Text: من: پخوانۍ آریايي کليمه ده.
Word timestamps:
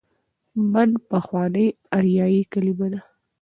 من: 0.71 0.89
پخوانۍ 1.09 1.67
آریايي 1.97 2.41
کليمه 2.51 2.87
ده. 2.93 3.01